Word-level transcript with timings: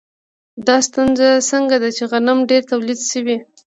دا 0.67 0.77
ستونزه 0.87 1.27
ځکه 1.49 1.75
ده 1.81 1.89
چې 1.97 2.03
غنم 2.11 2.37
ډېر 2.49 2.61
تولید 2.71 2.99
شوي 3.11 3.37